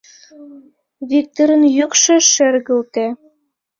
—Виктырын 1.09 1.63
йӱкшӧ 1.77 2.15
шергылте. 2.31 3.05